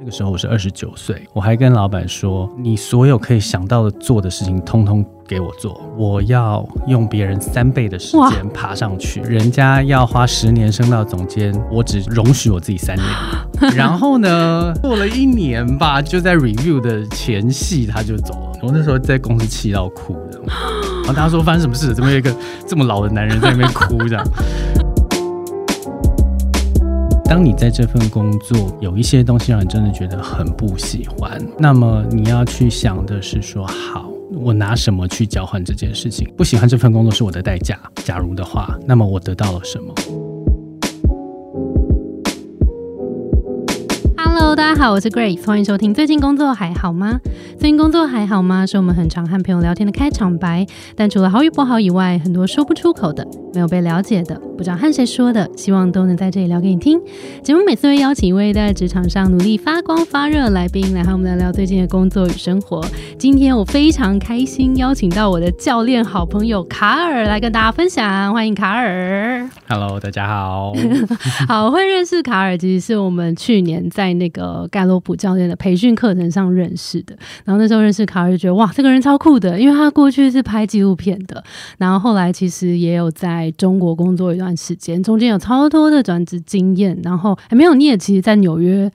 [0.00, 5.80] 那个时候我是二十九岁，我还跟老板说：“你所有可以想到的做的事情，通通给我做。
[5.96, 13.06] 我要用别人三倍的时间爬上去，人家要花十年升到总监，我只容许我自己三年。
[13.74, 18.58] 然后呢，过了一年吧，就在 review 的前夕他就走了。
[18.62, 20.40] 我那时候在公司气到哭的，
[21.04, 21.94] 然后大家说发生什么事？
[21.94, 22.34] 怎么有一个
[22.66, 24.24] 这么老的男人在那边哭这样？”
[27.26, 36.30] 当你在这份工作有一些东西让你真的觉得很不喜欢，那么你要去想的是说，好，我拿什么去交换这件事情？
[36.36, 37.80] 不喜欢这份工作是我的代价。
[38.04, 39.92] 假如的话，那么我得到了什么
[44.44, 45.94] ？Hello，大家好，我是 Grace，欢迎收听。
[45.94, 47.18] 最近工作还好吗？
[47.58, 48.66] 最近工作还好吗？
[48.66, 50.66] 是我们很常和朋友聊天的开场白。
[50.94, 57.00] 但除了好与不好以外，很多说不出口的，没有被了解的，不知道和谁说的，希望都能在这里聊给你听。
[57.42, 62.84] 节目每次会邀请一位在职场上努力发光发热的来宾，来和我们聊聊最近的工作与生活。
[63.18, 68.34] 今天我非常开心，邀请到我的教练好朋友卡尔来跟大家分享。
[68.34, 69.48] 欢迎卡尔。
[69.66, 70.74] Hello，大家好。
[71.48, 77.16] 好，会认识卡尔，其实是我们去年在那个个盖洛普教练的培训课程上认识的。
[77.46, 81.42] 然后那时候认识卡尔，就觉得哇，这个人超酷的，因为他过去是拍纪录片的，
[81.78, 87.00] 然后后来其实也有在中国工作一段时间，中间有超多的转职经验。
[87.02, 88.92] 然后还没有，你也其实，在纽约。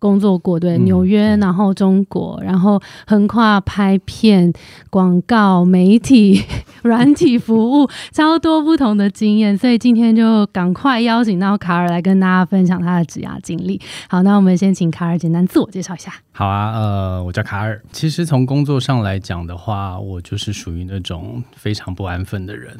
[0.00, 4.52] 工作过对嗯纽约，然后中国，然后横跨拍片、
[4.90, 6.42] 广告、媒体、
[6.82, 13.80] 软体服务， 超多不同的经验，所以今天就赶快邀请到卡尔来跟大家分享他的职涯经历。
[14.08, 16.12] 好，那我们先请卡尔简单自我介绍一下。
[16.32, 17.78] 好啊，呃，我叫卡尔。
[17.92, 22.74] 其实从工作上来讲的话，我就是属于那种非常不安分的人，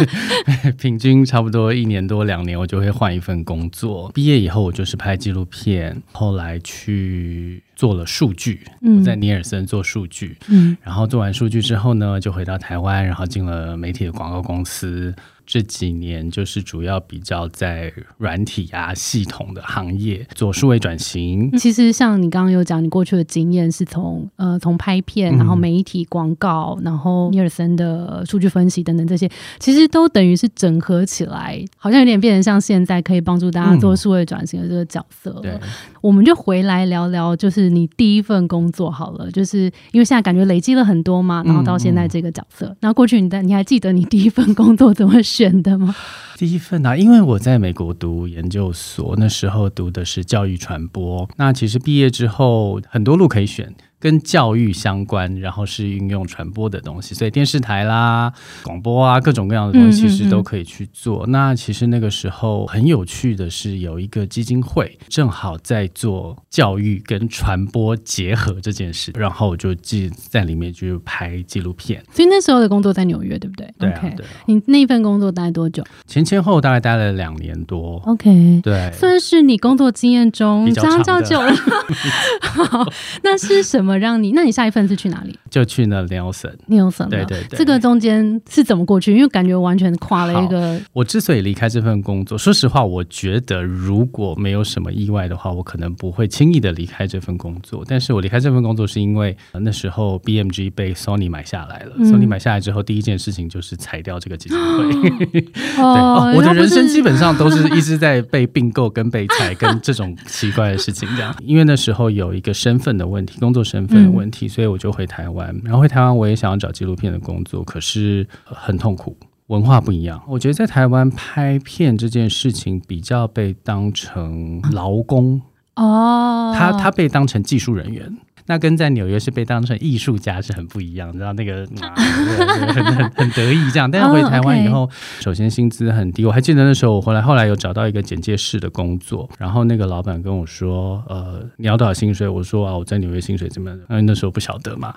[0.78, 4.10] 平均差不多一年多两年，我就会换一份工作。
[4.14, 15.14] 毕业以后，我就是拍纪录片，后来去做了数据，嗯我在尼尔森做数据，嗯然后做完数据之后呢，就回到台湾，然后进了媒体的广告公司。
[15.50, 29.26] 这几年就是主要比较在软体啊系统的行业做数位转型，其实像你刚刚有讲，你过去的经验是从呃从拍片，然后嗯媒体广告，然后尼尔森的数据分析等等这些，
[29.58, 35.40] 其实都等于是整合起来，好像有点变成像现在可以帮助大家做数位转型的这个角色了。
[35.40, 35.58] 对。
[36.02, 45.94] 我们就回来聊聊，就是你第一份工作好了，就是因为现在感觉累积了很多嘛，然后到现在这个角色，那、过去你的你还记得你第一份工作怎么选的吗？
[46.36, 51.28] 第一份啊，因为我在美国读研究所，那时候读的是教育传播。
[51.36, 58.32] 那其实毕业之后很多路可以选，跟教育相关，然后是运用传播的东西，所以电视台啦、
[58.62, 61.26] 广播啊，各种各样的东西其实都可以去做。
[61.26, 72.02] 那其实那个时候很有趣的是，有一个基金会正好在做教育跟传播结合这件事，然后我就记在里面就拍纪录片。
[72.12, 78.02] 所以那时候的工作在纽约，对不对对啊 o k 对啊，你那份工作待多久前前后后大概待了两年多。
[78.06, 81.52] ？OK，对，算是你工作经验中比较相长久了。
[82.40, 82.86] 好，
[83.22, 84.32] 那是什么让你？
[84.32, 86.52] 那你下一份是去哪里就去了 Nelson。
[86.68, 89.14] ？Nielsen 对对对这个中间是怎么过去？
[89.14, 97.84] 因为感觉完全跨了一个我之所以离开这份工作，说实话，我觉得如果没有什么意外的话，我可能不会轻易的离开这份工作。
[97.86, 105.10] 但是我离开这份工作是因为、呃那时候 BMG 被 Sony 买下来了、嗯 s o n y 买下来之后，第一件事情就是裁掉这个基金会。
[105.28, 111.34] 对哦，我的人生基本上都是一直在被并购、跟被裁、跟这种奇怪的事情这样。
[111.42, 115.54] 因为那时候有一个身份的问题，工作身份的问题，所以我就回台湾。
[115.62, 119.16] 然后回台湾，我也想要找纪录片的工作，可是呃很痛苦。
[119.48, 125.40] 文化不一样，我觉得在台湾拍片这件事情比较被当成劳工，
[125.76, 128.14] 哦，他他被当成技术人员。
[128.48, 133.88] 那跟在纽约是被当成艺术家是很不一样，你知道那个、很很很得意这样。
[133.90, 134.88] 但是回台湾以后，
[135.20, 142.26] 首先薪资很低，我还记得那时候我回来后来有找到一个简介室的工作，然后那个老板跟我说，呃，你要多少薪水？
[142.26, 143.78] 我说啊，我在纽约薪水怎么样？
[143.90, 144.94] 因为那时候不晓得嘛。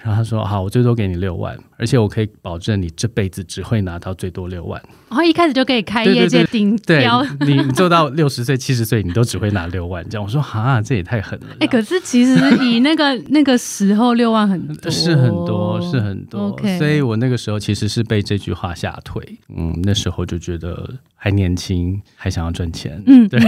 [0.00, 4.80] 然后他说好，我最多给你六万，而且我可以保证你这辈子只会拿到最多六万。
[5.10, 7.24] 然后一开始就可以开业界顶对标。
[7.40, 11.56] 你你做到六十岁、七十岁，你都只会拿六万，这样我说啊，这也太狠了啦。
[11.60, 12.34] 哎、可是其实
[12.64, 16.56] 以那那个那个时候六万很多，是很多，是很多。
[16.78, 19.20] 所以我那个时候其实是被这句话吓退。
[19.54, 23.02] 嗯，那时候就觉得还年轻，还想要赚钱。
[23.06, 23.40] 嗯，对，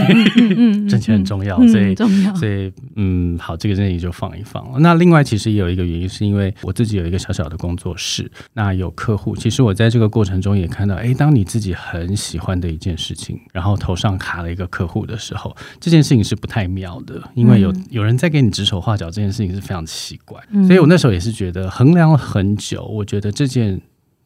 [0.56, 4.64] 嗯赚钱很重要，嗯所以很重要，所以，嗯，好，这个建议就放一放。
[4.80, 9.36] 那另外，其实也有一个原因，是因为我自己有一个小小的工作室，那有客户。
[9.36, 20.40] 其实我在这个过程中也看到，哎，当你自己很喜欢的一件事情，然后头上卡了一个客户的时候，这件事情是不太妙的，因为有、嗯有人在给你指手画脚，这件事情是非常奇怪。
[20.50, 23.80] 嗯所以我那时候也是觉得衡量了很久，我觉得这件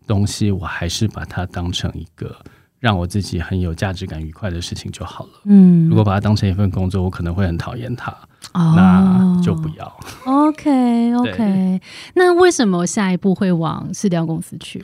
[0.06, 2.34] 东西，我还是把它当成一个
[2.78, 5.30] 让我自己很有价值感、愉快的事情就好了。
[5.44, 8.10] 嗯如果把它当成一份工作，我可能会很讨厌它。
[8.54, 10.00] 哦那就不要。
[10.24, 11.80] OK OK。
[12.14, 14.82] 那为什么下一步会往市调公司去？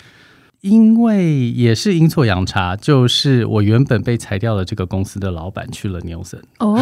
[0.62, 6.74] 因为也是阴错阳差，就是我原本被裁掉的这个公司的老板去了 Nielsen，哦，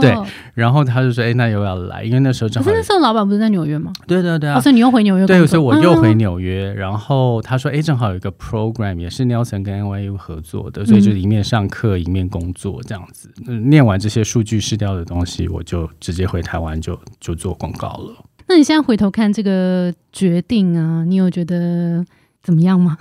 [0.00, 0.16] 对
[0.54, 3.92] 然后他就说：“哎、那要不要来？”因为那时候正好可是那时候老板不是在纽约吗？
[4.06, 5.36] 对对对啊哦，，所以你又回纽约工作？
[5.36, 6.72] 对，所以我又回嗯纽约。
[6.72, 13.30] 然后他说：“哎、正好有一个 program 也是 Nielsen 跟 NYU 合作的，所以就一面上课一面工作这样子。
[13.46, 18.14] 嗯念完这些数据失掉的东西，我就直接回台湾就就做广告了。
[18.48, 22.04] 那你现在回头看这个决定啊，你有觉得
[22.42, 22.96] 怎么样吗？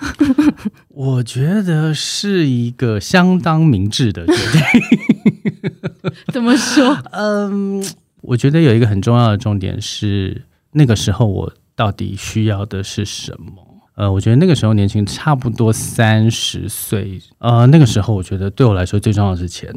[0.89, 5.34] 我觉得是一个相当明智的决定。
[6.33, 6.97] 怎么说？
[7.11, 7.83] 嗯，
[8.21, 13.63] 我觉得有一个很重要的重点是，那个时候我到底需要的是什么？
[13.95, 19.73] 呃，我觉得那个时候年轻，差不多三十岁，呃，那个时候我觉得对我来说最重要的是钱，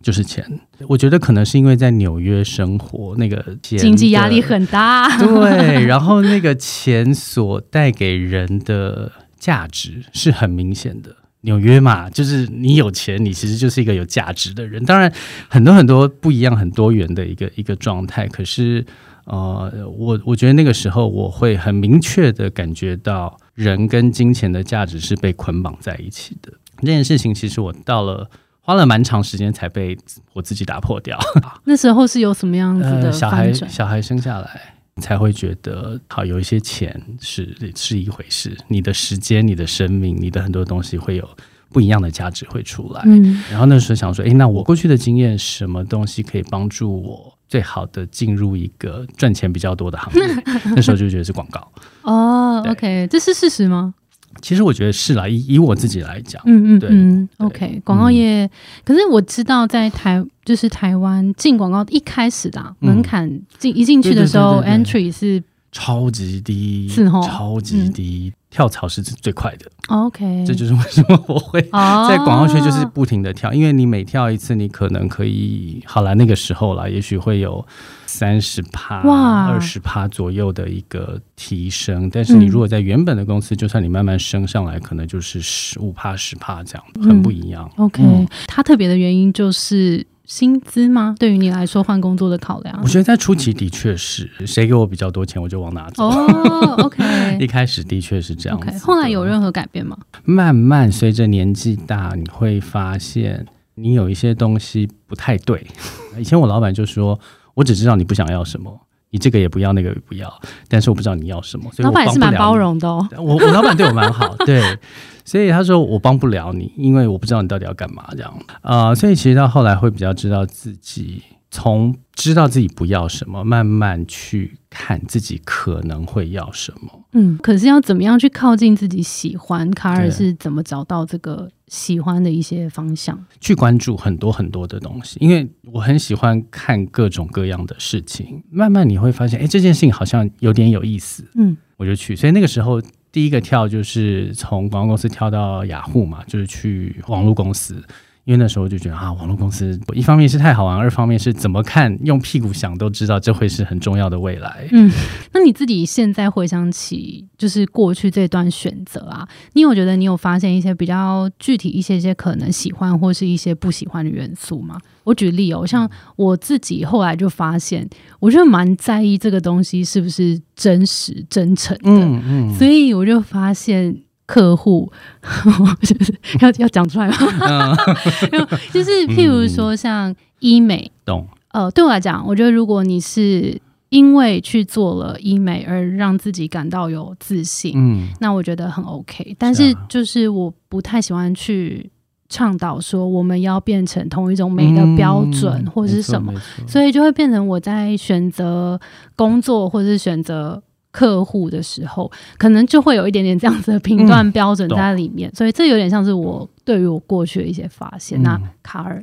[0.00, 0.42] 就是钱。
[0.88, 5.18] 我觉得可能是因为在纽约生活，那个钱经济压力很大。
[5.18, 11.14] 对，然后那个钱所带给人的价值是很明显的。
[11.42, 14.84] 纽约嘛，就是你有钱，你其实就是一个有价值的人。
[14.84, 15.12] 当然，
[15.48, 18.26] 很多很多不一样、很多元的一个一个状态。
[18.26, 18.84] 可是，
[19.24, 26.52] 呃，我我觉得那个时候我会很明确的感觉到，人跟金钱的价值是被捆绑在一起的。
[26.78, 28.28] 这件事情，其实我到了
[28.60, 29.96] 花了蛮长时间才被
[30.32, 31.18] 我自己打破掉。
[31.64, 33.52] 那时候是有什么样子的呃、小孩？
[33.52, 41.28] 小孩生下来才会觉得，好有一些钱是是一回事，你的时间、你的生命、你的很多东西会有
[41.70, 43.02] 不一样的价值会出来。
[43.06, 50.42] 嗯然后那时候想说，诶，那我过去的经验，什么东西可以帮助我最好的进入一个赚钱比较多的行业？
[50.76, 51.70] 那时候就觉得是广告。
[52.02, 53.94] 哦对，OK，这是事实吗？
[54.40, 58.48] 其实我觉得是啦，以以我自己来讲，嗯嗯嗯嗯对，OK，广告业。
[58.84, 62.88] 可是我知道在台，就是台湾进广告一开始的啊嗯。
[62.88, 65.42] 门槛进一进去的时候对对对，entry 是
[65.72, 69.66] 超级低，是哦超级低，跳槽是最快的。
[69.88, 77.66] OK，这就是为什么我会哦，在广告圈就是不停的跳，因为你每跳一次，你可能可以好了，那个时候了，也许会有
[78.06, 82.10] 三十趴、哇二十趴左右的一个提升。
[82.10, 87.70] 但是你嗯如果在原本的公司，就算你慢慢升上来，可能就是十五趴、十趴这样，嗯很不一样。
[87.76, 91.16] OK，、嗯它特别的原因就是薪资吗？
[91.18, 92.86] 对于你来说，换工作的考量我？
[92.86, 96.04] 觉得在初期的确是，谁给我比较多钱，我就往哪走。
[96.04, 99.96] 哦， OK 一开始的确是这样子 OK，后来有任何改变吗？
[100.24, 105.66] 慢慢随着年纪大，你会发现你有一些东西不太对。
[106.20, 107.18] 以前我老板就说
[107.54, 108.78] ：“我只知道你不想要什么，
[109.10, 110.30] 你这个也不要，那个也不要，
[110.68, 112.34] 但是我不知道你要什么。”所以我老板也是蛮。
[112.36, 113.08] 包容的哦。
[113.16, 114.62] 我我老板对我蛮好，对，
[115.28, 118.32] 所以他说我帮不了你，因为我不知道你到底要干嘛这样
[118.62, 127.04] 啊、呃所以其实到后来会比较知道自己从知道自己不要什么，慢慢去看自己可能会要什么。
[127.12, 129.70] 嗯，可是要怎么样去靠近自己喜欢？
[129.70, 133.18] 卡尔是怎么找到这个喜欢的一些方向？
[133.40, 138.42] 去关注很多很多的东西，因为我很喜欢看各种各样的事情。
[138.50, 142.16] 慢慢你会发现，哎，这件事情好像有点有意思，嗯我就去。
[142.16, 142.82] 所以那个时候
[143.18, 147.82] 第一个跳就是从广告公司跳到雅虎嘛，就是去网络公司。
[148.28, 154.68] 因为那时候就觉得啊，网络公司一方面是太好玩，二方面是怎么看用屁股想都知道这会是很重要的未来。
[154.70, 154.92] 嗯，
[155.32, 164.78] 那你自己现在回想起，就是过去这段选择啊，你有觉得你有发现一些比较具体一些些可能喜欢或是一些不喜欢的元素吗？
[165.04, 167.88] 我举例哦，像我自己后来就发现，
[168.20, 174.02] 我就蛮在意这个东西是不是真实真诚的，嗯嗯，所以我就发现。
[174.28, 174.92] 客户。
[175.82, 177.74] 就是要要讲出来吗？
[178.70, 181.26] 就是譬如说像医美，懂。
[181.52, 183.58] 呃，对我来讲，我觉得如果你是
[183.88, 188.08] 因为去做了医美而让自己感到有自信，嗯。
[188.20, 189.34] 那我觉得很 OK。
[189.38, 191.90] 但是就是我不太喜欢去
[192.28, 196.30] 倡导说我们要变成同一种美的标准、或者是什么，
[196.68, 198.78] 所以就会变成我在选择
[199.16, 208.20] 工作或者是选择客户的时候，可能就会有一点点这样子的评断标准在里面，所以这有点像是我对于我过去的一些发现。
[208.20, 208.22] 嗯。
[208.22, 209.02] 那卡尔，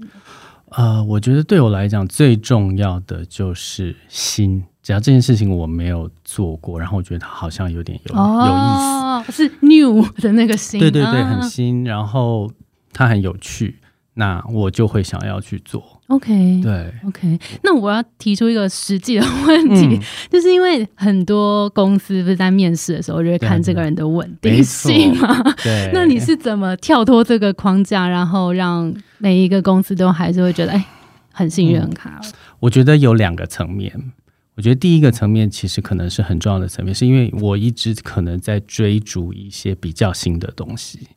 [0.72, 4.64] 呃，我觉得对我来讲最重要的就是心。
[4.82, 11.40] 只要这件事情我没有做过，然后我觉得它好像有点有、有意思，哦，是 new 的那个新，对对对，啊。
[11.40, 12.52] 很新，然后
[12.94, 13.80] 它很有趣，
[14.16, 16.02] 那我就会想要去做。
[16.08, 16.62] OK。
[16.62, 25.42] 对，OK，那我要提出一个实际的问题，嗯 就是因为很多公司不是在面试的时候就会看这个人的稳定性吗？
[25.64, 30.86] 对， 那你是怎么跳脱这个框架，然后让每一个公司都还是会觉得哎、
[31.32, 32.22] 很信任卡尔？
[32.62, 34.12] 我觉得有两个层面。
[34.58, 41.10] 我觉得第一个层面其实可能是很重要的层面，是因为我一直可能在追逐一些比较新的东西，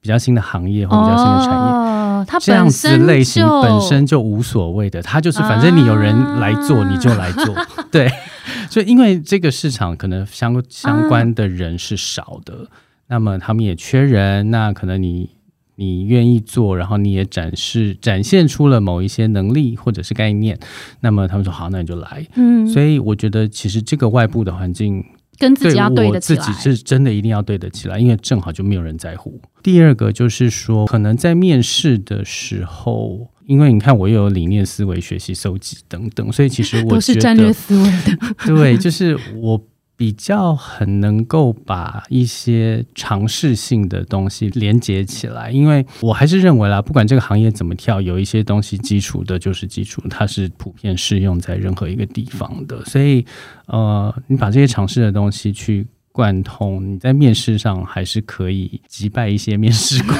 [0.00, 1.72] 比较新的行业或比较新的产业。
[1.72, 7.54] 哦，它这样子类型本身就无所谓的，它就是反正你有人来做，啊你就来做。
[7.90, 8.10] 对，
[8.70, 12.66] 所以因为这个市场可能相相关的人是少的，
[13.08, 15.30] 那么他们也缺人，那可能你
[15.76, 20.58] 你愿意做，然后你也展示展现出了某一些能力或者是概念，
[21.00, 22.26] 那么他们说好，那你就来。
[22.36, 25.04] 嗯，所以我觉得其实这个外部的环境
[25.40, 26.40] 跟自己要对我得起来。
[26.40, 29.40] 自己是真的一定要对得起来，因为正好就没有人在乎。
[29.60, 38.16] 第二个就是说，可能在面试的时候，因为你看我又有理念思维、学习、搜集等等，所以其实我都是觉战略得思维的，
[38.46, 39.60] 对，就是我。
[40.00, 52.82] 比较很能够把一些尝试性的东西连接起来，因为我还是认为啦，不管这个行业怎么跳，有一些东西基础的就是基础，它是普遍适用在任何一个地方的。
[52.86, 53.26] 所以，
[53.66, 60.18] 呃，你把这些尝试的东西去贯通，你在面试上还是可以击败一些面试官，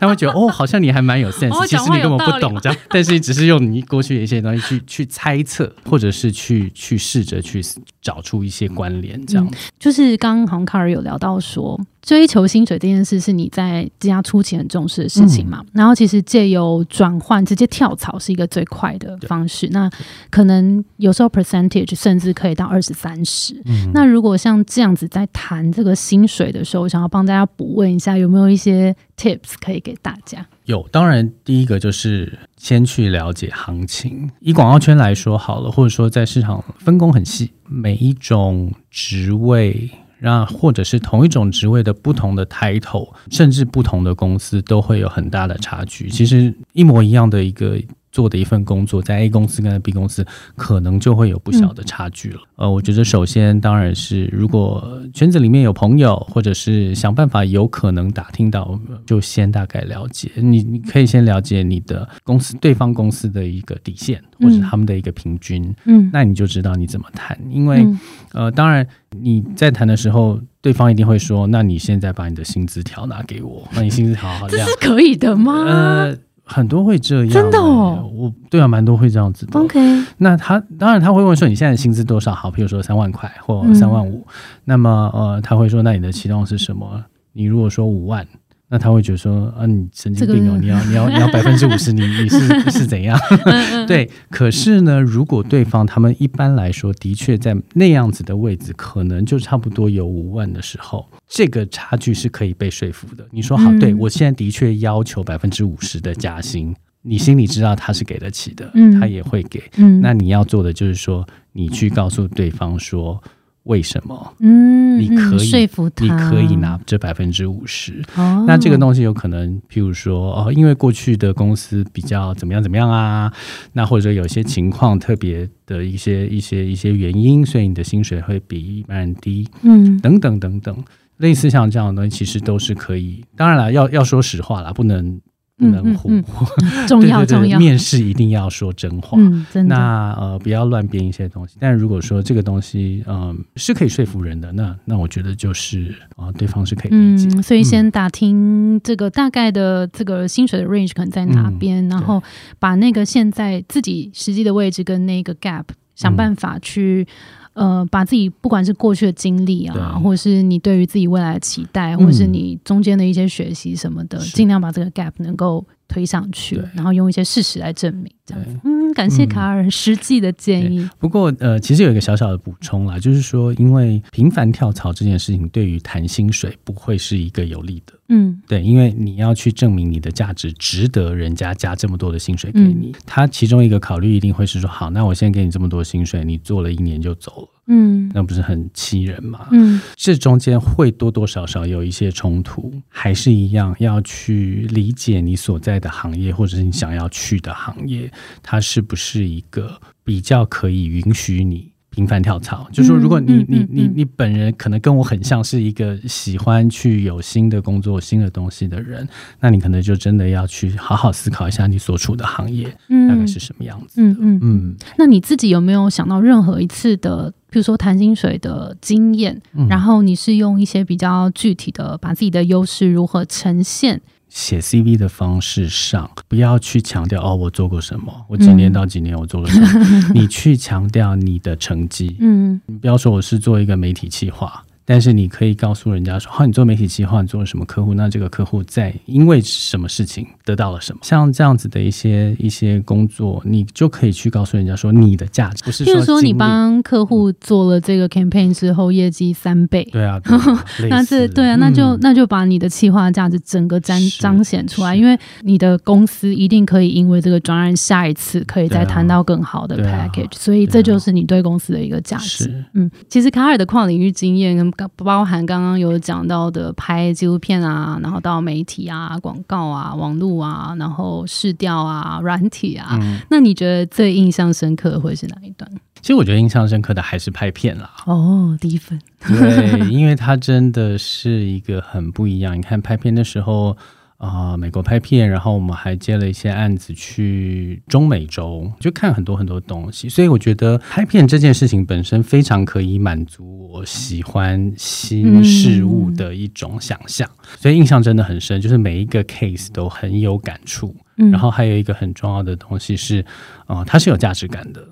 [0.00, 7.62] 他会觉得哦，好像你还蛮有 sense， 其实你根本不懂这样， 但是你只是用你过去的一些东西去去猜测，或者是去去试着去
[8.00, 9.48] 找出一些关联，这样。
[9.78, 15.64] 就是刚刚好像卡尔有聊到说，追求薪水这件事是你在职涯初期很重视的事情嗯嘛。
[15.72, 19.68] 然后其实借由转换直接跳槽是一个最快的方式。
[19.70, 19.88] 那
[20.28, 23.54] 可能有时候 percentage 甚至可以到二十三十。
[23.66, 30.44] 嗯那如果像这样子在谈这个薪水的时候，我想要帮大家补问一下，有没有一些 tips 可以给大家？
[30.64, 34.28] 有，当然第一个就是先去了解行情。
[34.40, 39.88] 以广告圈来说好了，或者说在市场分工很细，每一种职位。
[40.22, 46.08] 那或者是同一种职位的不同的 title，甚至不同的公司都会有很大的差距。
[46.08, 47.76] 其实一模一样的一个
[48.12, 52.40] 做的一份工作，在 A 公司跟 B 公司可能就会有不小的差距了。
[52.56, 60.30] 呃，我觉得首先当然是如果圈子里面有朋友，或者是想办法有可能打听到，就先大概了解。
[60.36, 67.36] 你你可以先了解你的公司对方公司的一个底线，或者他们的一个平均，嗯，那你就知道你怎么谈。
[67.50, 67.98] 因为、嗯
[68.32, 74.68] 呃，当然你在谈的时候，对方一定会说：“那你现在把你的薪资条拿给我，那你薪资条好这样。
[74.68, 76.16] 这是可以的吗、呃，
[76.52, 79.58] 很多会这样、真的哦欸我对啊，蛮多会这样子的。
[79.58, 79.80] o k
[80.18, 82.34] 那他当然他会问说你现在薪资多少？
[82.34, 84.24] 好，比如说三万块或嗯三万五、
[84.64, 87.02] 那么呃他会说那你的期望是什么？
[87.32, 88.26] 你如果说五万，
[88.72, 92.38] 那他会觉得说啊你神经病哦，你要你要你要 百分之五十，你你是
[92.72, 93.18] 是怎样？
[93.44, 103.26] 嗯对，可是呢，如果对方他们一般来说的确在那样子的位置，可能就差不多有五万的时候，这个差距是可以被说服的。
[103.30, 109.62] 你说好，嗯对我现在的确要求百分之五十的加薪，你心里知道他是给得起的，嗯他也会给。
[109.76, 113.22] 嗯，那你要做的就是说，你去告诉对方说
[113.64, 114.34] 为什么？
[114.40, 118.02] 嗯，你可以嗯说服他，你可以拿这百分之五十。
[118.16, 123.32] 哦，那这个东西有可能，譬如说，哦，因为过去的公司比较怎么样怎么样啊，
[123.72, 129.96] 那或者有些情况特别的一些一些一些原因，所以你的薪水会比一般人低，嗯。
[130.00, 130.76] 等等等等，
[131.18, 133.24] 类似像这样的东西，其实都是可以。
[133.36, 135.20] 当然了，要要说实话啦，不能
[135.62, 136.24] 不能唬，嗯
[136.62, 139.16] 嗯 重要重要，面试一定要说真话。
[139.18, 141.56] 嗯，真的，那呃，不要乱编一些东西。
[141.60, 147.28] 但如果说这个东西，嗯、是可以说服人的，那那我觉得就是啊、对方是可以理解。
[147.28, 152.22] 嗯，所以先打听这个大概的这个薪水的 range 可能在哪边，然后
[152.58, 155.64] 把那个现在自己实际的位置跟那个 gap
[155.94, 157.06] 想办法去。
[157.54, 164.34] 呃，把自己不管是过去的经历啊，或者是你对于自己未来的期待，或者是你中间的一些学习什么的，是。
[164.34, 168.58] 尽量把这个 gap 能够推上去对，然后用一些事实来证明，这样子。
[168.64, 170.88] 嗯，感谢卡尔实际的建议。
[170.98, 177.92] 不过，呃，其实有一个小小的补充啦，就是说，因为频繁跳槽这件事情，对于谈薪水不会是一个有利的。
[178.08, 178.40] 嗯。
[178.48, 189.48] 对，因为你要去证明你的价值值得人家加这么多的薪水给你，他其中一个考虑一定会是说，好，那我先给你这么多薪水，你做了一年就走了，嗯那不是很气人吗？
[189.50, 198.12] 嗯这中间会多多少少有一些冲突，还是一样要去理解你所在的行业，或者是你想要去的行业，
[198.42, 201.71] 它是不是一个比较可以允许你。
[201.92, 209.06] 频繁跳槽，就说如果你嗯嗯嗯你你你本人可能跟我很像是一个喜欢去有新的工作、新的东西的人，
[209.40, 214.00] 那你可能就真的要去好好思考一下你所处的行业嗯，大概是什么样子。
[214.00, 219.40] 嗯嗯嗯，那你自己有没有想到任何一次的，比如说谈薪水的经验？
[219.54, 224.00] 嗯然后你是用一些比较具体的，把自己的优势如何呈现？
[224.34, 232.16] 写 CV 的方式上，不要去强调哦，我做过什么，我几年到几年我做过什么， 你去强调你的成绩。
[232.18, 237.94] 嗯你不要说我是做一个媒体企划，但是你可以告诉人家说，好，你做媒体计划，你做了什么客户？
[237.94, 241.00] 那这个客户在因为什么事情得到了什么？
[241.02, 249.82] 像这样子的一些一些工作，你就可以去告诉人家说你的价值，不是譬如说你帮客户做了这个 campaign 之后，业绩三倍。
[249.90, 262.44] 对啊，对啊 那这对啊，那就、嗯那就把你的企划价值整个彰彰显出来，因为你的公司一定可以因为这个专案，下一次可以再谈到更好的 package，、所以这就是你对公司的一个价值。
[262.44, 275.70] 是嗯，其实卡尔的跨领域经验跟包含刚刚有讲到的拍纪录片啊，然后到媒体啊、广告啊、网络啊，然后试调啊、软体啊，嗯，那你觉得最印象深刻的会是哪一段？
[276.00, 277.88] 其实我觉得印象深刻的还是拍片啦。
[278.06, 282.56] 哦，第一份，对，因为它真的是一个很不一样。
[282.56, 283.76] 你看拍片的时候，
[284.22, 290.08] 啊、美国拍片，然后我们还接了一些案子去中美洲，就看很多很多东西。
[290.08, 300.94] 所以我觉得拍片这件事情本身非常可以满足我喜欢新事物的一种想象，所以印象真的很深，就是每一个 case 都很有感触。
[301.16, 303.24] 嗯然后还有一个很重要的东西是，
[303.66, 304.82] 啊，它是有价值感的。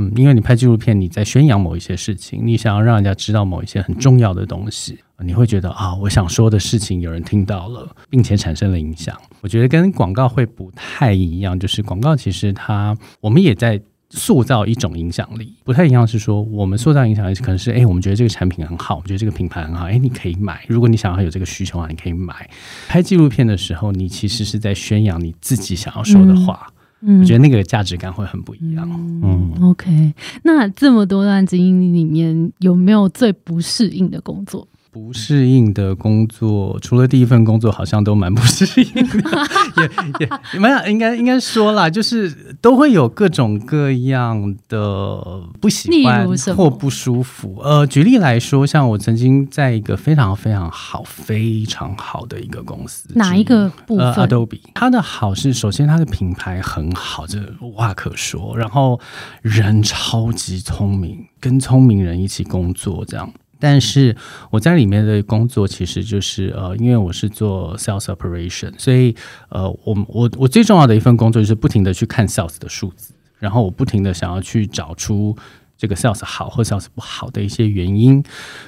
[0.00, 9.14] 嗯，因为你拍纪录片，你在宣扬某一些事情，你想要让人家知道某一些很重要的东西，你会觉得啊，我想说的事情有人听到了，并且产生了影响。
[9.42, 13.78] 我觉得跟广告会不太一样，就是广告其实它我们也在
[14.08, 20.64] 塑造一种影响力，不太一样是说我们塑造影响力可能是哎，我们觉得这个产品很好，我们觉得这个品牌很好，哎，你可以买。
[20.66, 22.48] 如果你想要有这个需求啊，你可以买。
[22.88, 26.66] 拍纪录片的时候，你其实是在宣扬你自己想要说的话。
[27.02, 28.88] 我觉得那个价值感会很不一样。
[29.22, 34.66] 嗯，OK，那这么多段经历里面，有没有最不适应的工作？
[34.92, 39.30] 不适应的工作，除了第一份工作，好像都蛮不适应的，
[39.78, 39.84] 也
[40.18, 47.58] 也也没有，应该应该说啦，就是都会有各种各样的不喜欢或不舒服。
[47.62, 54.06] 呃，举例来说，像我曾经在一个非常非常好、非常好的一个公司，哪一个部分？
[54.06, 58.56] 呃，Adobe，它的好是首先它的品牌很好，这无话可说。
[58.56, 59.00] 然后
[59.42, 63.32] 人超级聪明，跟聪明人一起工作这样。
[63.60, 64.16] 但是
[64.50, 69.14] 我在里面的工作其实就是呃，因为我是做 sales operation，所以
[69.50, 75.36] 呃，我我我最重要的一份工作就是不停的去看 sales 的数字，然后我不停的想要去找出
[75.76, 78.24] 这个 sales 好或 sales 不好的一些原因。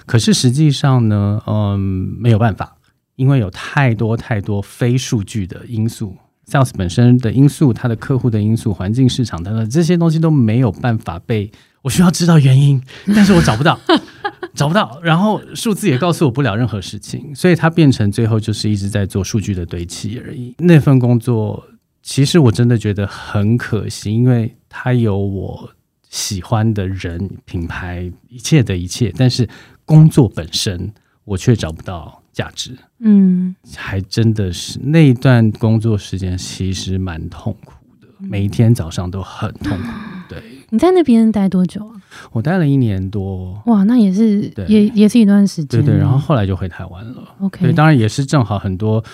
[0.06, 2.76] 可是实际上呢，嗯，没有办法，
[3.16, 6.16] 因为有太多太多非数据的因素。
[6.44, 11.50] sales 本身的因素，它的客户的因素、环境、市场等等这些东西都没有办法被
[11.82, 12.82] 我需要知道原因，
[13.14, 13.78] 但是我找不到，
[14.54, 20.54] 找不到，然后数字也告诉我不了任何事情，所以它变成最后就是一直在做数据的堆砌而已。
[20.58, 21.66] 那份工作
[22.02, 25.70] 其实我真的觉得很可惜，因为它有我
[26.10, 29.48] 喜欢的人、品牌、一切的一切，但是
[29.84, 30.92] 工作本身
[31.24, 32.76] 我却找不到价值。
[32.98, 39.84] 嗯，还真的是那一段工作时间其实蛮痛苦的，每一天早上都很痛苦。
[40.72, 41.92] 对你在那边待多久啊？
[42.32, 45.82] 我待了一年多，哇，那也是对也也是一段时间。
[45.82, 47.22] 对对，然后后来就回台湾了。
[47.40, 49.04] OK，对，当然也是正好很多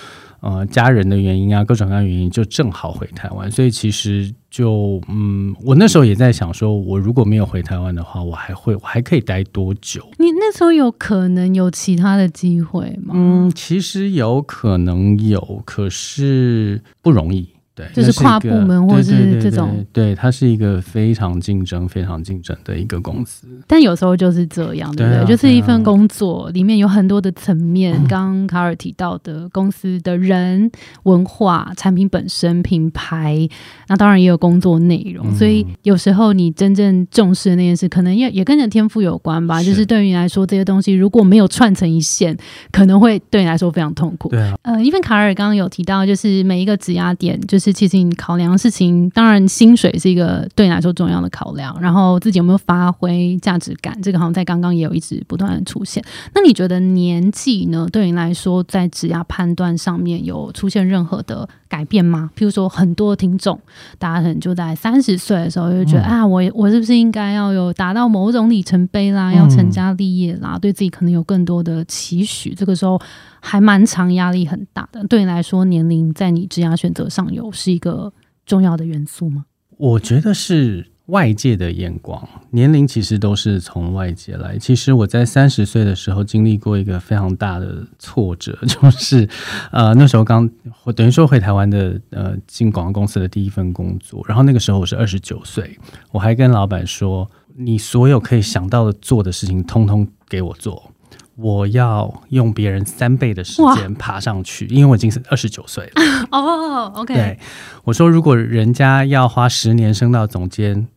[0.40, 3.50] 呃家人的原因啊，各种各样的原因，就正好回台湾。
[3.50, 10.00] 所以其实就嗯，我那时候也在想说，我如果没有回台湾的话，我还会我还可以待多久？
[10.18, 13.14] 你那时候有可能有其他的机会吗？
[13.16, 17.48] 嗯，其实有可能有，可是不容易。
[17.78, 23.46] 对，就是跨部门或是对对对这种对，对，它是一个非常竞争、非常竞争的一个公司。
[23.68, 25.18] 但有时候就是这样，对不对？
[25.18, 30.70] 对啊就是一份工作里面有很多的层面，刚刚卡尔提到的公司的人、
[31.04, 33.48] 文化、产品本身、品牌，
[33.88, 35.26] 那当然也有工作内容。
[35.28, 39.62] 嗯所以有时候你真正重视的那件事，可能也也跟你的天赋有关吧。
[39.62, 42.36] 是就是对于你来说，这些东西如果没有串成一线，
[42.72, 44.30] 可能会对你来说非常痛苦。
[44.30, 56.02] 对啊，呃，因为卡尔刚刚有提到，就是每一个质押点，就是其实你考量的事情，当然薪水是一个对你来说重要的考量，然后自己有没有发挥价值感，这个好像在刚刚也有一直不断的出现。
[56.34, 62.30] 那你觉得年纪呢，对你来说在质押判断上面有出现任何的改变吗？
[62.36, 63.60] 譬如说，很多听众，
[63.98, 73.00] 大家可能就在三十岁的时候就觉得、嗯啊，我我是不是应该要有达到某种里程碑啦，要成家立业啦，对自己可能有更多的期许，这个时候
[73.40, 75.06] 还蛮长，压力很大的。
[75.06, 78.12] 对你来说，年龄在你职业选择上有是一个
[78.46, 79.44] 重要的元素吗？
[79.76, 84.58] 我觉得是外界的眼光，年龄其实都是从外界来。
[84.58, 89.26] 其实我在三十岁的时候经历过一个非常大的挫折， 就是
[89.72, 90.48] 呃那时候刚
[90.94, 95.78] 等于说回台湾的呃进广告公司的第一份工作，然后那个时候我是二十九岁，
[96.12, 100.92] 我还跟老板说，你所有可以想到的做的事情，通通给我做。
[101.36, 105.92] 我要用别人三倍的时间爬上去，因为我已经是二十九岁了。
[106.32, 107.38] 哦，OK，对，
[107.84, 110.88] 我说如果人家要花十年升到总监，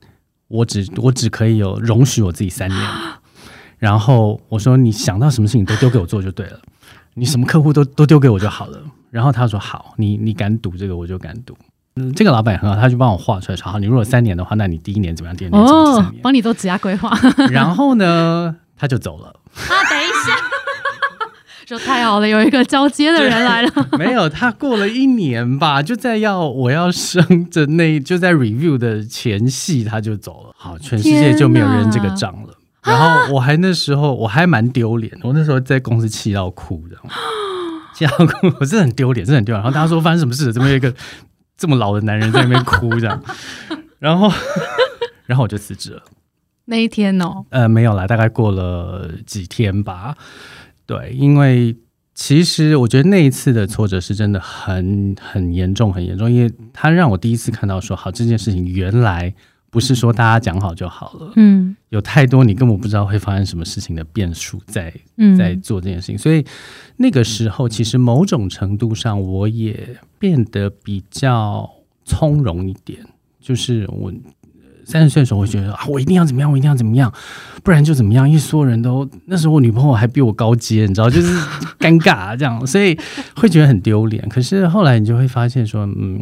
[0.51, 2.89] 我只我只可以有容许我自己三年。
[3.77, 6.59] 然后我说你想到什么事情都丢给我做就对了，
[7.15, 8.79] 你什么客户都都丢给我就好了。
[9.09, 11.57] 然后他说好，你你敢赌这个我就敢赌。
[11.95, 16.15] 嗯，这个老板也很好，他就帮我画出来说好，你如果三年的话，那你第一年怎么样，第二年怎么样。
[16.21, 17.11] 帮你做职业规划。
[17.49, 19.27] 然后呢，他就走了。
[19.27, 20.35] 啊，等一下，
[21.71, 23.71] 说太好了，有一个交接的人来了。
[23.97, 30.53] 没有，他过了一年吧，就在要我要升的那，就在 review 的前夕，他就走了。
[30.57, 32.53] 好，全世界就没有人这个账了。
[32.83, 36.97] 然后我还那时候我还蛮丢脸，我那时候在公司气到哭的，
[37.95, 39.63] 气到哭，我真的很丢脸，真的很丢脸。
[39.63, 40.51] 然后大家说发生什么事了？
[40.51, 40.93] 怎么有一个
[41.55, 43.23] 这么老的男人在那边哭这样？
[43.97, 44.29] 然后，
[45.25, 46.03] 然后我就辞职了。
[46.65, 50.15] 那一天哦，呃，没有啦，大概过了几天吧。
[50.91, 51.73] 对，因为
[52.13, 59.33] 其实我觉得那一次的挫折是真的很很严重，很严重，因为它让我第一次看到说，好，这件事情原来
[59.69, 61.77] 不是说大家讲好就好了，嗯。
[61.87, 66.45] 有太多你根本不知道会发生什么事情的变数在嗯，在做这件事情，所以
[66.97, 71.69] 那个时候其实某种程度上我也变得比较
[72.03, 72.99] 从容一点，
[73.39, 74.11] 就是我
[74.91, 77.11] 三十岁的时候会觉得啊，我一定要怎么样，我一定要怎么样，
[77.63, 81.33] 不然就怎么样，因为所有人都那时候我女朋友还比我高阶，你知道，就是
[81.79, 82.99] 尴尬、啊、这样，所以
[83.35, 84.27] 会觉得很丢脸。
[84.29, 86.21] 可是后来你就会发现说，嗯，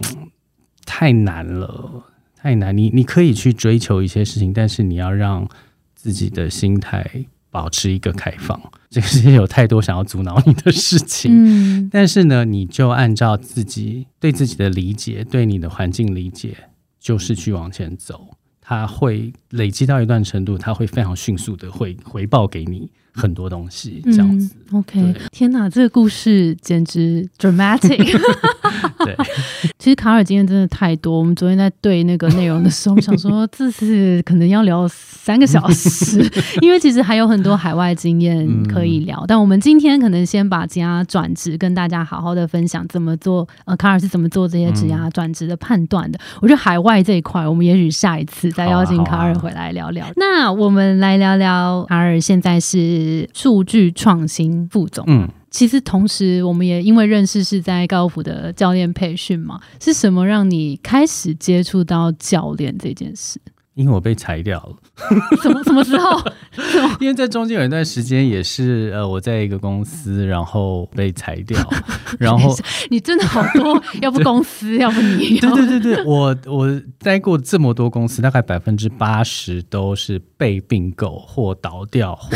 [0.86, 2.06] 太难了。
[2.42, 5.46] 太难，你你可以去追求一些事情，但是你要让
[5.94, 8.58] 自己的心态保持一个开放。
[8.90, 16.56] 这个世界有太多想要阻挠你的事情，嗯但是呢，你就按照自己对自己的理解，对你的环境理解，
[16.98, 18.30] 就是去往前走。
[18.70, 24.56] 它会累积到一段程度，它会非常迅速的会回报给你很多东西，这样子。
[24.70, 28.16] 嗯、OK，天哪，这个故事简直 dramatic。
[29.06, 29.16] 对，
[29.80, 36.20] 其实卡尔今天真的太多，我们昨天在对那个内容的时候， 想说这次可能要聊三个小时，
[36.62, 39.24] 因为其实还有很多海外经验可以聊。
[39.28, 46.20] 但我们今天可能先把职涯转职跟大家好好的分享怎么做，呃，卡尔是怎么做这些职涯转职的判断的。
[46.42, 50.06] 我觉得海外这一块，我们也许下一次再邀请卡尔回来聊聊。
[50.16, 55.04] 那我们来聊聊卡尔现在是数据创新副总。
[55.08, 55.28] 嗯。
[55.52, 63.40] 其实同时，我们也因为认识是在高尔夫的教练培训嘛，是什么让你开始接触到教练这件事？
[63.76, 64.76] 因为我被裁掉了，
[65.42, 66.20] 什么什么时候？
[67.00, 71.58] 因为在中间有一段时间也是呃，我在一个公司，然后被裁掉，
[72.20, 72.54] 然后
[72.92, 82.36] 你真的好多， 要不公司，要不你，对对对对，我我待过这么多公司，大概百分之八十都是被并购或倒掉或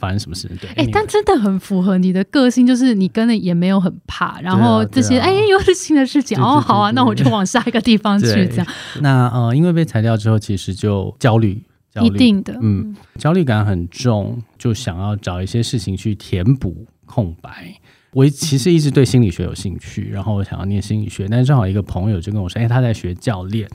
[0.00, 0.48] 发生什么事？
[0.48, 0.56] 情。
[0.56, 8.66] 对，哎、但真的很符合你的个性，就是你跟的也没有很怕，然后这些哎、又是新的事情，哦，好啊，那我就往下一个地方去，对这样。
[9.02, 12.96] 那呃，因为被裁掉之后，其实就焦虑，焦一，定的，嗯嗯。
[13.18, 17.74] 焦虑感很重，就想要找一些事情去填补空白。
[18.12, 23.68] 我其实一直对心理学有兴趣，然后我想要念心理学，但是正好一个朋友就跟我说：“哎、他在学教练。”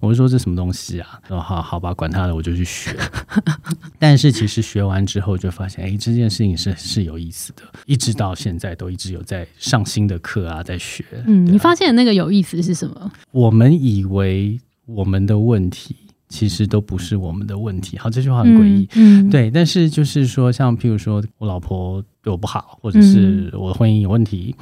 [0.00, 2.96] 我就说：“这什么东西啊？”说：“好好吧，管他的，我就去学。
[3.98, 11.04] ”但是其实学完之后就发现，哎、这件事情是是有意思的，一直到现在都一直有在上新的课啊，在学。
[11.26, 13.12] 嗯，啊你发现那个有意思是什么？
[13.30, 15.94] 我们以为我们的问题
[16.32, 17.98] 其实都不是我们的问题。
[17.98, 18.88] 好，这句话很诡异。
[18.94, 24.56] 嗯，嗯，对，但是就是说，像譬如说我老婆对我不好，或者是我的婚姻有问题，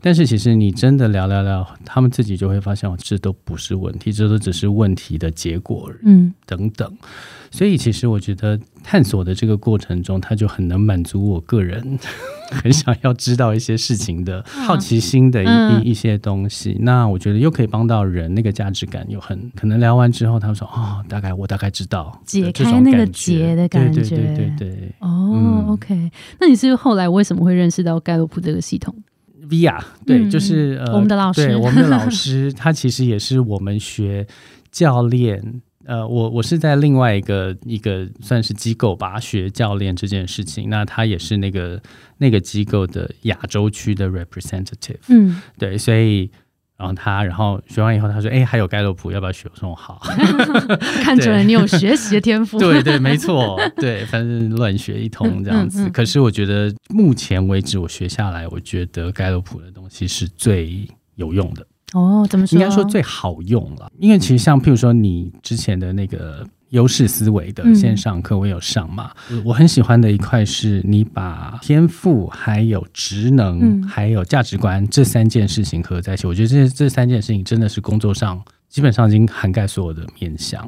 [0.00, 6.92] 但是其实你真的聊聊聊，他们自己就会发现，哦，这都不是问题，这都只是问题的结果嗯等等。
[7.52, 11.98] 所以其实我觉得探索的这个过程中，它就很能满足我个人
[12.52, 16.76] 很想要知道一些事情的好奇心的一、嗯一一些东西。
[16.80, 24.94] 那我觉得又可以帮到人，那个价值感又很可能聊完之后，他们说哦，大概我大概知道解开那个结的感对觉对对对对。
[25.00, 26.10] 哦、嗯 o k
[26.40, 28.94] 那你是后来为什么会认识到盖洛普这个系统
[29.48, 34.26] ？Via 对，嗯就是呃，我们的老师对我们的老师， 他其实也是我们学
[34.70, 35.60] 教练。
[35.84, 40.70] 呃，我我是在另外一个一个算是机构吧，学教练这件事情。
[40.70, 41.80] 那他也是那个
[42.18, 46.30] 那个机构的亚洲区的 representative，嗯，对，所以
[46.76, 50.00] 然后他然后学完以后，他说：“哎、还有盖洛普，要不要学？”我说：“好。
[51.02, 52.58] 看出来你有学习的天赋。
[52.58, 55.82] 对对，没错，对，反正乱学一通这样子。
[55.82, 61.64] 嗯嗯嗯可是我觉得目前为止，我学下来，我觉得盖洛普的东西是最有用的。
[61.94, 62.58] 哦，怎么说？
[62.58, 69.10] 应该说最好用了，因为其实像譬如说你之前的那个优势思维的嗯线上课，我有上嘛。
[69.30, 76.26] 我我很喜欢的一块是你把天赋、还有职能、嗯还有价值观这三件事情合在一起。
[76.26, 80.66] 我觉得这这三件事情真的是工作上基本上已经涵盖所有的面向。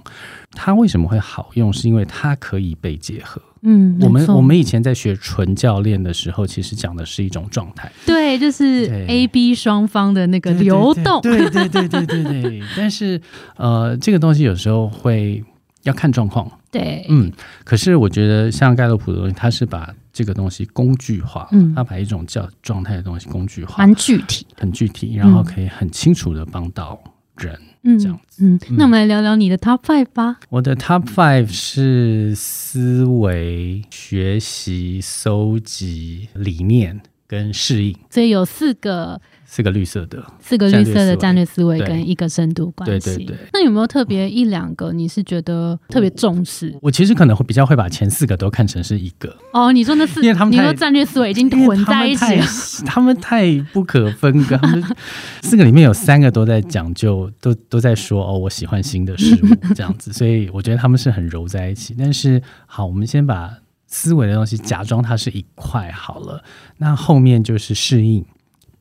[0.53, 1.73] 它为什么会好用？
[1.73, 3.41] 是因为它可以被结合。
[3.65, 7.91] 嗯，我们我们以前在学纯教练的时候，其实讲的是一种状态。
[8.07, 11.21] 对，就是 A、B 双方的那个流动。
[11.23, 12.63] 对对对对对对对。
[12.77, 13.21] 但是
[13.57, 15.43] 呃，这个东西有时候会
[15.83, 17.33] 要看状况，对，嗯。
[17.65, 24.47] 可是我觉得像盖洛普的东西，他是把这个东西工具化，嗯它把一种叫状态的东西工具化，蛮具体。
[24.57, 26.99] 很具体，然后可以很清楚的帮到
[27.37, 27.59] 人。
[27.83, 30.39] 嗯，这样子嗯，那我们来聊聊你的 Top Five 吧。
[30.49, 39.21] 我的 Top Five 是思维、学习、搜集、理念跟适应，所以有四个
[39.55, 40.21] 四个绿色的。
[40.41, 43.07] 四个绿色的战战略思维跟一个深度关系。
[43.07, 46.77] 对对对那有没有特别一两个你是觉得特别重视？
[46.83, 52.45] 我其实可能会比较会把前四个都看成是一个，哦，你说那四，因为他们太你说战略思维已经混在一起了。
[52.85, 54.57] 他们太，他们太不可分割。
[54.63, 54.85] 他们
[55.43, 61.95] 四个里面有三个都在讲究，都都在说哦，我喜欢新的事物 这样子，所以我觉得他们是很揉在一起。
[61.97, 63.51] 但是好，我们先把
[63.87, 66.43] 思维的东西假装它是一块好了，
[66.79, 68.25] 那后面就是适应。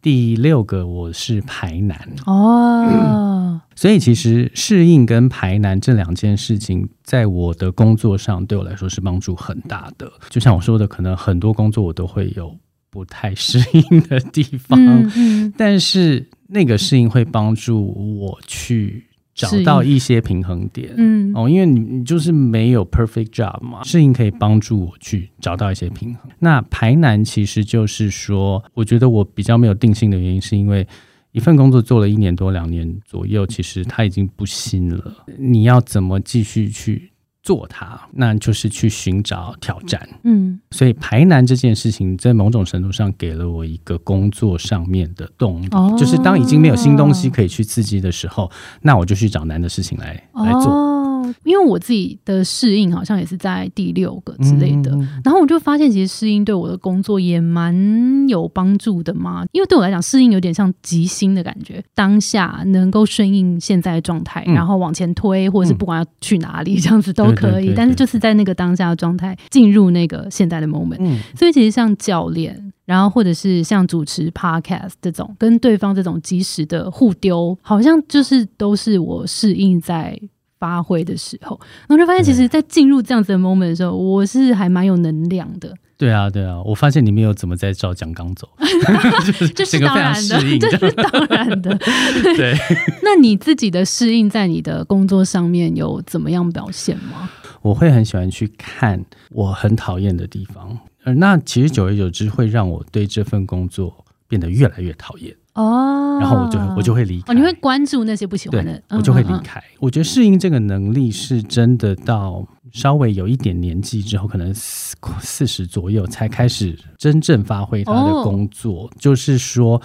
[0.03, 10.11] 第六个我是排难，哦， 所以其实适应跟排难这两件事情，在我的工作上对我来说是帮助很大的。
[10.29, 12.53] 就像我说的，可能很多工作我都会有
[12.89, 20.93] 不太适应的地方，嗯嗯，但是那个适应会帮助我去找到一些平衡点。
[20.97, 26.31] 嗯哦，因为你你就是没有 perfect job 嘛，适应可以帮助我去找到一些平衡。
[26.39, 30.87] 那排难其实就是说，我觉得我比较没有定性的原因，是因为
[31.31, 35.25] 一份工作做了一年多两年左右，其实它已经不新了。
[35.39, 37.09] 你要怎么继续去
[37.43, 37.99] 做它？
[38.13, 40.07] 那就是去寻找挑战。
[40.23, 48.49] 嗯所以排难这件事情，在某种程度上给了我一个工作上面的动力，哦就是当已经没有新东西可以去刺激的时候，
[48.81, 50.71] 那我就去找难的事情来来做。
[50.71, 51.02] 哦，
[51.43, 54.91] 因为我自己的适应好像也是在第六个之类的。
[54.91, 59.45] 嗯然后我就发现，其实适应对我的工作也蛮有帮助的嘛。
[59.51, 67.53] 因为对我来讲，适应有点像即兴的感觉，当下能够顺应现在的状态，嗯然后往前推，或者是不管要去哪里，这样子都可以。
[67.53, 70.97] 对对对但是就是在那个当下的状态，进入那个现在的 moment。
[70.99, 80.19] 嗯所以其实像教练，然后或者是像主持 podcast 这种，跟对方这种及时的互丢，好像就是都是我适应在。
[80.63, 88.47] 发挥的时候，然后就发现，其实，在进入这样子的 moment 的时候，我是还蛮有能量的，对啊，对啊，我发现你没有怎么在照蒋刚走，
[89.53, 91.77] 这是个非常当然的适应， 这是当然的。
[92.37, 92.55] 对。
[93.01, 97.29] 那你自己的适应在你的工作上面有怎么样表现吗？
[97.61, 103.93] 我会很喜欢去看我很讨厌的地方，呃，那其实久而久之会让我对这份工作
[104.29, 107.31] 变得越来越讨厌，哦，然后我就会我就会离开。
[107.31, 109.63] 哦，你会关注那些不喜欢的对，，我就会离开。
[109.79, 119.81] 我觉得适应这个能力是真的到稍微有一点年纪之后，可能四四十左右才开始真正发挥他的工作，就是说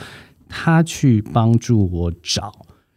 [0.49, 2.51] 他去帮助我找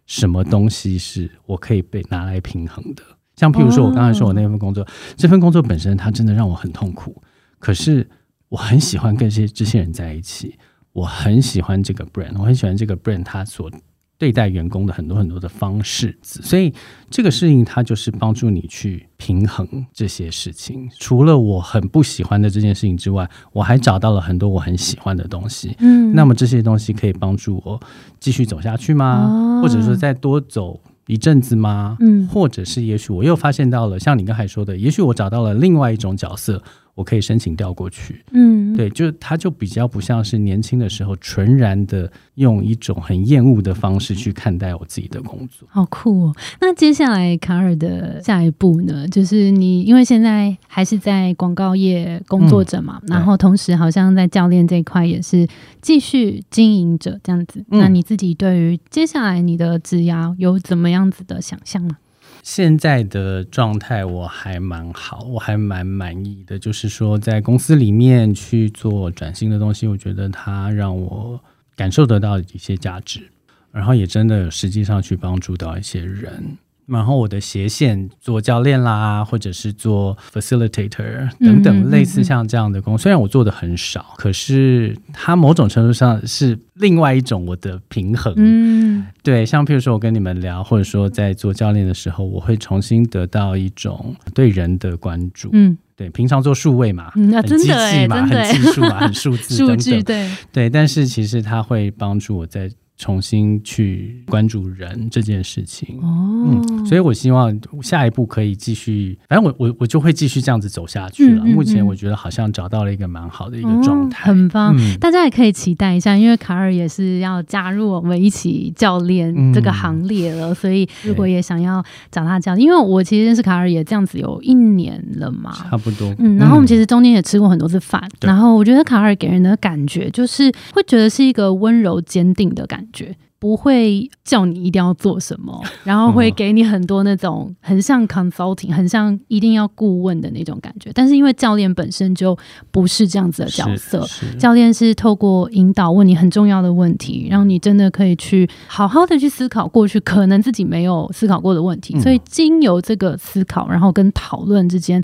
[0.06, 3.04] 什么东西是我可以被拿来平衡的。
[3.36, 7.22] 像譬如说，我刚才说我那份工作，这份工作本身它真的让我很痛苦，
[7.60, 8.08] 可是
[8.50, 10.58] 我很喜欢跟这些这些人在一起，
[10.94, 13.72] 我很喜欢这个 brand，我很喜欢这个 brand 它所。
[14.18, 16.72] 对待员工的很多很多的方式，所以
[17.10, 20.88] 这个适应它就是帮助你去平衡这些事情。
[21.00, 25.76] 除了我很不喜欢的这件事情之外，我还找到了很多我很喜欢的东西。
[25.80, 27.80] 嗯，那么这些东西可以帮助我
[28.20, 29.60] 继续走下去吗？
[29.64, 31.98] 或者说再多走一阵子吗？
[32.00, 36.62] 嗯，或者是也许我又发现到了，像你刚才说的，也许我找到了另外一种角色。
[36.96, 46.36] 我可以申请调过去，嗯，对，就他就比较不像是年轻的时候，纯然的用一种很厌恶的方式去看待我自己的工作，好酷哦。
[46.60, 49.08] 那接下来卡尔的下一步呢？
[49.08, 55.48] 就是你因为现在还是在广告业工作者嘛，然后同时好像在教练这一块也是
[55.82, 57.64] 继续经营者这样子。
[57.70, 61.98] 那你自己对于接下来你的职涯有怎么样子的想象吗？
[62.44, 66.58] 现在的状态我还蛮好，我还蛮满意的。
[66.58, 71.40] 就是说，在公司里面去做转型的东西，我觉得它让我
[71.76, 73.30] 感受得到一些价值，
[73.72, 76.58] 然后也真的实际上去帮助到一些人。
[76.88, 88.34] 然后我的斜线做教练啦，或者是做 facilitator 等等，类似像这样的工，虽然我做的很少，可是它某种程度上是另外一种我的平衡。
[88.36, 95.50] 嗯，对，像譬如说我跟你们聊，或者说在做教练的时候，我会重新得到一种对人的关注。
[95.54, 102.70] 嗯，对，平常做数位嘛，很机器嘛，很技术嘛，很数字 等等，对对，但是其实它会帮助我在。
[103.02, 111.44] 重新去关注人这件事情哦，嗯，所以我希望下一步可以继续，反正我我我就会继续这样子走下去了。
[111.44, 114.78] 目前我觉得好像找到了一个蛮好的一个状态，很棒。
[115.00, 120.54] 大家也可以期待一下，因为卡尔也是要加入我们一起教练这个行列了。
[120.54, 126.14] 所以如果也想要找他教，因为我其实认识卡尔也这样子有一年了嘛，差不多。
[126.20, 132.80] 嗯，然后我们其实中间也吃过很多次饭，然后我觉得卡尔给人的感觉就是会觉得是一个温柔坚定的感。
[132.80, 132.91] 觉
[133.40, 140.92] 不会叫你一定要做什么，然后会给你很多那种很像 consulting，很像一定要顾问的那种感觉。
[140.94, 142.38] 但是因为教练本身就
[142.70, 152.00] 不是这样子的角色，教练是透过引导问你很重要的问题，让你真的可以去好好的去思考过去可能自己没有思考过的问题。
[152.00, 155.04] 所以经由这个思考，然后跟讨论之间。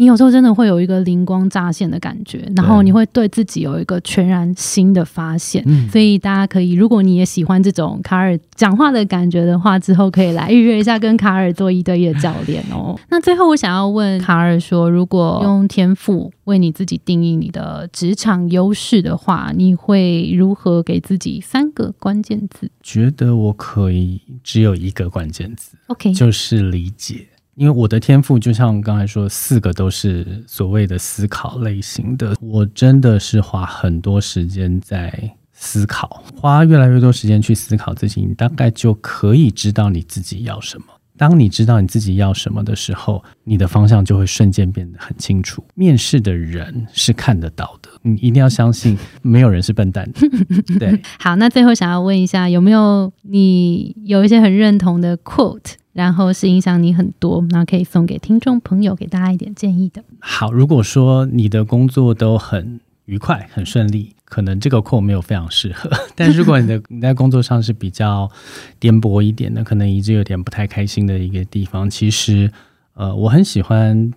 [0.00, 5.62] 你有时候真的会有一个灵光乍现的感觉，然后你会对自己有一个全然新的发现。
[5.90, 12.98] 所以大家可以，如果你也喜欢这种卡尔讲话的感觉的话，之后可以来预约一下跟卡尔做一对一的教练哦。
[13.10, 22.70] 那最后我想要问卡尔说，如果用天赋为你自己定义你的职场优势的话，你会如何给自己三个关键字？
[22.82, 27.26] 觉得我可以只有一个关键字，OK，就是理解。
[27.56, 32.34] 因为我的天赋就像刚才说，四个都是所谓的思考类型的。
[32.40, 40.84] 我真的是花很多时间在思考，花越来越多时间去思考自己，你大概就可以知道你自己要什么。
[41.18, 45.62] 当你知道你自己要什么的时候，你的方向就会瞬间变得很清楚。
[45.74, 50.10] 面试的人是看得到的，你一定要相信，没有人是笨蛋。
[50.78, 55.74] 对，好，那最后想要问一下，有没有你有一些很认同的 quote？
[55.92, 60.02] 然后是影响你很多，那可以送给听众朋友，给大家一点建议的。
[60.20, 65.90] 好，如果说你的工作都很愉快、很顺利，可能这个 quote 没有非常适合。
[66.14, 68.30] 但如果你的 你在工作上是比较
[68.78, 72.50] 颠簸一点的，可能一直有点不太开心的一个地方，其实
[72.94, 74.12] 呃，我很喜欢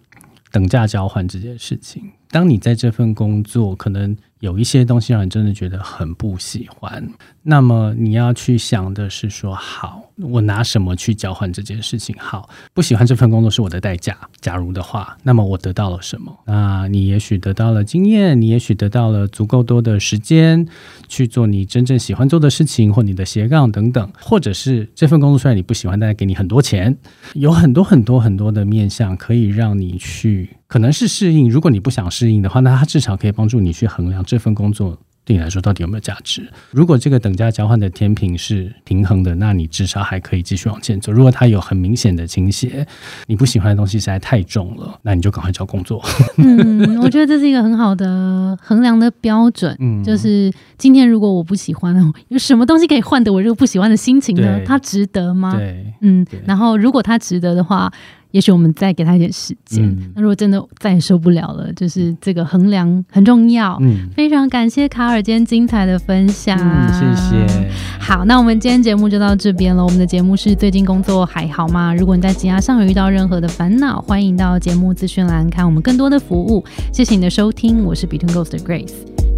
[0.52, 2.04] 等价交换这件事情。
[2.34, 7.08] 当你在这份工作可能有一些东西让你真的觉得很不喜欢，
[7.44, 10.03] 那么你要去想的是说好。
[10.18, 12.16] 我拿什么去交换这件事情？
[12.20, 14.18] 好，不喜欢这份工作是我的代价。
[14.40, 16.32] 假如的话，那么我得到了什么？
[16.46, 20.68] 那你也许得到了经验，你也许得到了足够多的时间
[21.08, 26.96] 去做你真正喜欢做的事情，或你的斜杠等等，或者是这份工作虽然你不喜欢，但是给你很多钱，
[27.34, 31.50] 有很多很多很多的面向可以让你去，可能是适应。
[31.50, 35.00] 如果你不想适应的话，那它至少可以帮助你去衡量这份工作。
[35.26, 36.46] 对你来说到底有没有价值？
[36.72, 41.12] 如果这个等价交换的天平是平衡的，那你至少还可以继续往前走。
[41.12, 42.86] 如果它有很明显的倾斜，
[43.28, 46.04] 你不喜欢的东西实在太重了，那你就赶快找工作。
[46.38, 49.76] 嗯，我觉得这是一个很好的衡量的标准。
[49.80, 51.96] 嗯，就是今天如果我不喜欢，
[52.28, 54.60] 有什么东西可以换得我这个不喜欢的心情呢？
[54.66, 55.56] 它值得吗？
[55.56, 56.26] 对，嗯。
[56.46, 57.92] 然后如果它值得的话。
[58.34, 59.84] 也许我们再给他一点时间。
[59.86, 63.78] 嗯那如果真的再也受不了了，就是这个衡量很重要。
[63.82, 67.70] 嗯非常感谢卡尔今天精彩的分享，嗯，谢谢。
[68.00, 69.84] 好，那我们今天节目就到这边了。
[69.84, 71.94] 我们的节目是最近工作还好吗？
[71.96, 76.66] 如果你在职涯上有遇到任何的烦恼，欢迎到节目资讯栏看我们更多的服务。
[76.92, 79.33] 谢谢你的收听，我是 Between Ghost 的 Grace。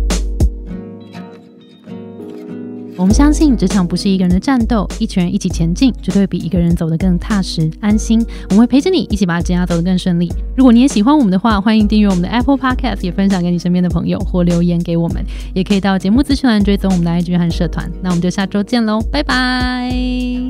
[2.97, 8.25] 我们相信职场不是一个人的战斗，一群人一起前进，绝对比一个人走得更踏实安心。
[8.49, 10.31] 我们会陪着你一起把职涯走得更顺利。
[10.55, 17.91] 如果你也喜欢我们的话，欢迎订阅我们的 Apple Podcast，也分享给你身边的朋友或留言给我们，也可以到节目资讯栏追踪我们的 IG 和社团。
[18.01, 19.91] 那我们就下周见喽，拜拜。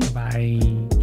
[0.00, 0.95] 拜拜。